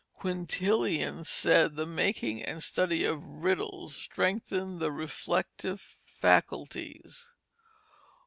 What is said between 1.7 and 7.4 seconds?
the making and study of riddles strengthened the reflective faculties.